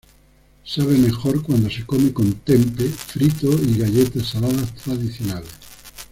[0.65, 5.51] Sabe mejor cuando se come con "tempe" frito y galletas saladas tradicionales.